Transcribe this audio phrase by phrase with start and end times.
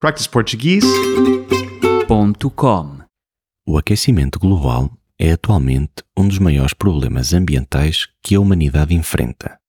[0.00, 3.00] practiceportuguese.com
[3.66, 9.60] O aquecimento global é atualmente um dos maiores problemas ambientais que a humanidade enfrenta.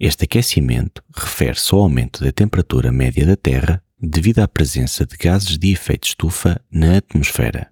[0.00, 5.58] Este aquecimento refere-se ao aumento da temperatura média da Terra devido à presença de gases
[5.58, 7.70] de efeito estufa na atmosfera.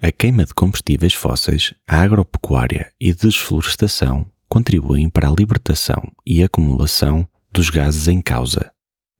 [0.00, 6.42] A queima de combustíveis fósseis, a agropecuária e a desflorestação contribuem para a libertação e
[6.42, 8.72] acumulação dos gases em causa,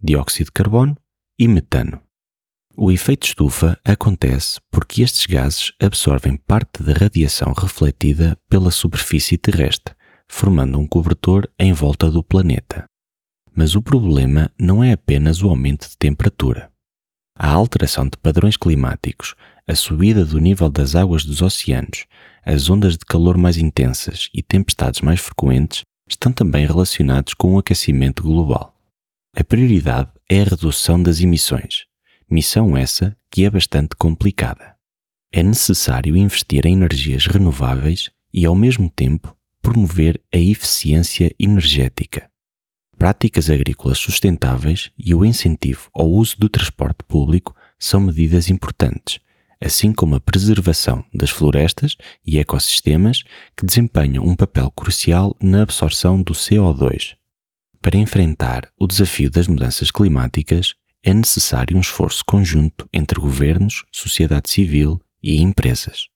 [0.03, 0.97] dióxido de carbono
[1.39, 2.01] e metano.
[2.77, 9.95] O efeito estufa acontece porque estes gases absorvem parte da radiação refletida pela superfície terrestre,
[10.27, 12.85] formando um cobertor em volta do planeta.
[13.55, 16.71] Mas o problema não é apenas o aumento de temperatura.
[17.39, 19.35] A alteração de padrões climáticos,
[19.69, 22.07] a subida do nível das águas dos oceanos,
[22.45, 27.59] as ondas de calor mais intensas e tempestades mais frequentes estão também relacionados com o
[27.59, 28.75] aquecimento global.
[29.35, 31.87] A prioridade é a redução das emissões,
[32.31, 34.77] missão essa que é bastante complicada.
[35.33, 42.29] É necessário investir em energias renováveis e, ao mesmo tempo, promover a eficiência energética.
[42.99, 49.19] Práticas agrícolas sustentáveis e o incentivo ao uso do transporte público são medidas importantes,
[49.59, 53.23] assim como a preservação das florestas e ecossistemas
[53.57, 57.17] que desempenham um papel crucial na absorção do CO2.
[57.83, 64.51] Para enfrentar o desafio das mudanças climáticas, é necessário um esforço conjunto entre governos, sociedade
[64.51, 66.07] civil e empresas.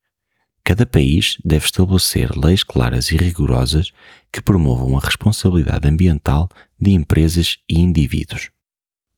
[0.62, 3.90] Cada país deve estabelecer leis claras e rigorosas
[4.32, 6.48] que promovam a responsabilidade ambiental
[6.80, 8.50] de empresas e indivíduos.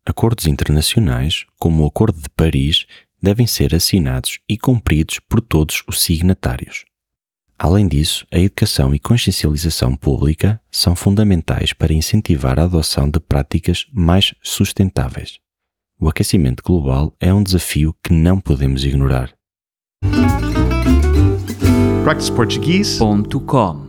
[0.06, 2.86] Acordos internacionais, como o Acordo de Paris,
[3.20, 6.87] devem ser assinados e cumpridos por todos os signatários.
[7.58, 13.84] Além disso, a educação e consciencialização pública são fundamentais para incentivar a adoção de práticas
[13.92, 15.38] mais sustentáveis.
[16.00, 19.32] O aquecimento global é um desafio que não podemos ignorar.
[22.04, 23.87] practiceportuguese.com